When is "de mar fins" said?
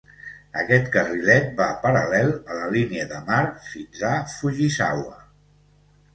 3.13-4.03